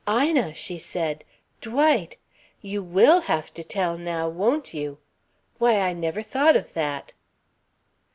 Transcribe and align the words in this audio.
"Ina!" 0.09 0.55
she 0.55 0.79
said. 0.79 1.23
"Dwight! 1.61 2.17
You 2.59 2.81
will 2.81 3.21
have 3.27 3.53
to 3.53 3.63
tell 3.63 3.99
now, 3.99 4.27
won't 4.27 4.73
you? 4.73 4.97
Why 5.59 5.77
I 5.79 5.93
never 5.93 6.23
thought 6.23 6.55
of 6.55 6.73
that." 6.73 7.13